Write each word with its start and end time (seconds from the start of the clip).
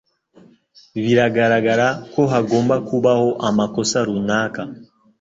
Biragaragara 1.03 1.87
ko 2.13 2.21
hagomba 2.33 2.75
kubaho 2.87 3.27
amakosa 3.47 3.97
runaka. 4.07 4.61